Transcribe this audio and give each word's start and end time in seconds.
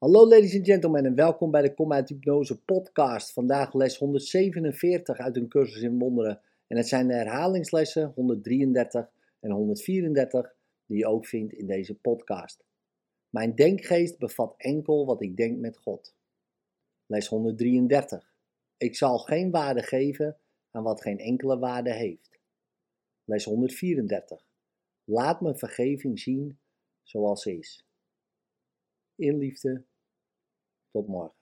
Hallo 0.00 0.28
ladies 0.28 0.54
and 0.54 0.66
gentlemen 0.66 1.04
en 1.04 1.14
welkom 1.14 1.50
bij 1.50 1.62
de 1.62 1.74
Kom 1.74 1.92
uit 1.92 2.08
Hypnose 2.08 2.62
podcast. 2.62 3.32
Vandaag 3.32 3.74
les 3.74 3.98
147 3.98 5.18
uit 5.18 5.36
een 5.36 5.48
cursus 5.48 5.82
in 5.82 5.98
wonderen. 5.98 6.40
En 6.66 6.76
het 6.76 6.88
zijn 6.88 7.06
de 7.06 7.14
herhalingslessen 7.14 8.12
133 8.14 9.10
en 9.40 9.50
134 9.50 10.54
die 10.86 10.98
je 10.98 11.06
ook 11.06 11.26
vindt 11.26 11.52
in 11.52 11.66
deze 11.66 11.94
podcast. 11.94 12.64
Mijn 13.28 13.54
denkgeest 13.54 14.18
bevat 14.18 14.54
enkel 14.56 15.06
wat 15.06 15.22
ik 15.22 15.36
denk 15.36 15.58
met 15.58 15.76
God. 15.76 16.14
Les 17.06 17.28
133. 17.28 18.34
Ik 18.76 18.96
zal 18.96 19.18
geen 19.18 19.50
waarde 19.50 19.82
geven 19.82 20.36
aan 20.70 20.82
wat 20.82 21.02
geen 21.02 21.18
enkele 21.18 21.58
waarde 21.58 21.92
heeft. 21.92 22.40
Les 23.24 23.44
134. 23.44 24.46
Laat 25.04 25.40
mijn 25.40 25.58
vergeving 25.58 26.20
zien 26.20 26.58
zoals 27.02 27.42
ze 27.42 27.58
is. 27.58 27.86
In 29.14 29.38
liefde. 29.38 29.88
Tot 30.92 31.08
morgen. 31.08 31.39